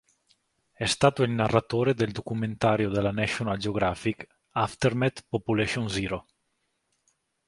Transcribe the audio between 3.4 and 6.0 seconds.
Geographic "Aftermath: Population